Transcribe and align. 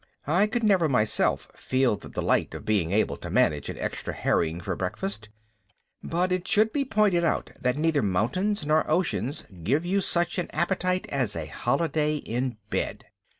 I 0.25 0.47
could 0.47 0.63
never 0.63 0.89
myself 0.89 1.51
feel 1.53 1.95
the 1.95 2.09
delight 2.09 2.55
of 2.55 2.65
being 2.65 2.91
able 2.91 3.17
to 3.17 3.29
manage 3.29 3.69
an 3.69 3.77
extra 3.77 4.15
herring 4.15 4.59
for 4.59 4.75
breakfast, 4.75 5.29
but 6.01 6.31
it 6.31 6.47
should 6.47 6.73
be 6.73 6.83
pointed 6.83 7.23
out 7.23 7.51
that 7.61 7.77
neither 7.77 8.01
mountains 8.01 8.65
nor 8.65 8.89
oceans 8.89 9.45
give 9.61 9.85
you 9.85 10.01
such 10.01 10.39
an 10.39 10.49
appetite 10.53 11.05
as 11.09 11.35
a 11.35 11.45
holiday 11.45 12.15
in 12.15 12.57
bed. 12.71 13.05